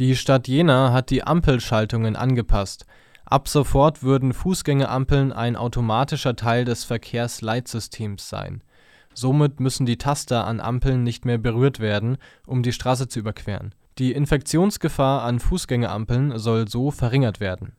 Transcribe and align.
Die 0.00 0.16
Stadt 0.16 0.48
Jena 0.48 0.92
hat 0.92 1.10
die 1.10 1.22
Ampelschaltungen 1.22 2.16
angepasst. 2.16 2.84
Ab 3.24 3.46
sofort 3.48 4.02
würden 4.02 4.32
Fußgängerampeln 4.32 5.32
ein 5.32 5.54
automatischer 5.54 6.34
Teil 6.34 6.64
des 6.64 6.82
Verkehrsleitsystems 6.84 8.28
sein. 8.28 8.62
Somit 9.14 9.60
müssen 9.60 9.86
die 9.86 9.96
Taster 9.96 10.46
an 10.46 10.60
Ampeln 10.60 11.04
nicht 11.04 11.24
mehr 11.24 11.38
berührt 11.38 11.78
werden, 11.78 12.18
um 12.46 12.64
die 12.64 12.72
Straße 12.72 13.06
zu 13.06 13.20
überqueren. 13.20 13.72
Die 13.98 14.12
Infektionsgefahr 14.12 15.22
an 15.22 15.38
Fußgängerampeln 15.38 16.38
soll 16.38 16.66
so 16.66 16.90
verringert 16.90 17.38
werden 17.38 17.76